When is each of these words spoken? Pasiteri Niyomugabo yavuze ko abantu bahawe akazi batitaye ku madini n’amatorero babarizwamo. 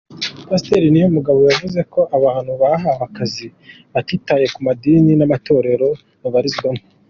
Pasiteri 0.47 0.87
Niyomugabo 0.89 1.39
yavuze 1.49 1.79
ko 1.93 2.01
abantu 2.17 2.51
bahawe 2.61 2.99
akazi 3.07 3.45
batitaye 3.93 4.45
ku 4.53 4.59
madini 4.67 5.11
n’amatorero 5.15 5.87
babarizwamo. 6.21 6.83